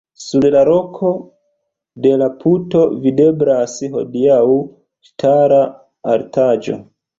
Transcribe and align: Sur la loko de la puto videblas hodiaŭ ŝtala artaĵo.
Sur 0.27 0.45
la 0.53 0.61
loko 0.69 1.11
de 2.05 2.13
la 2.21 2.29
puto 2.45 2.81
videblas 3.05 3.77
hodiaŭ 3.99 4.41
ŝtala 5.11 5.63
artaĵo. 6.19 6.83